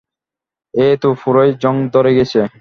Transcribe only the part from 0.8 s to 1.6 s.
এতে তো পুরোই